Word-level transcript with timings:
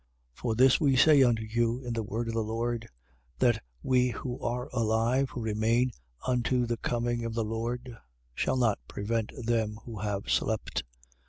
4:14. 0.35 0.41
For 0.41 0.55
this 0.55 0.79
we 0.81 0.95
say 0.95 1.21
unto 1.21 1.43
you 1.43 1.83
in 1.83 1.93
the 1.93 2.01
word 2.01 2.27
of 2.27 2.33
the 2.33 2.41
Lord, 2.41 2.87
that 3.37 3.61
we 3.83 4.09
who 4.09 4.39
are 4.41 4.67
alive, 4.73 5.29
who 5.29 5.41
remain 5.41 5.91
unto 6.25 6.65
the 6.65 6.77
coming 6.77 7.23
of 7.23 7.35
the 7.35 7.45
Lord, 7.45 7.95
shall 8.33 8.57
not 8.57 8.79
prevent 8.87 9.31
them 9.45 9.77
who 9.85 9.99
have 9.99 10.27
slept. 10.27 10.81